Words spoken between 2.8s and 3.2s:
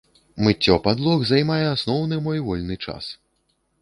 час.